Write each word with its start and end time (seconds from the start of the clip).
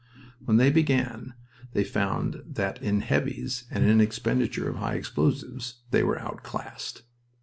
When 0.43 0.57
they 0.57 0.71
began 0.71 1.35
they 1.73 1.83
found 1.83 2.41
that 2.47 2.81
in 2.81 3.01
"heavies" 3.01 3.65
and 3.69 3.85
in 3.87 4.01
expenditure 4.01 4.67
of 4.67 4.77
high 4.77 4.95
explosives 4.95 5.83
they 5.91 6.01
were 6.01 6.17
outclassed. 6.17 7.03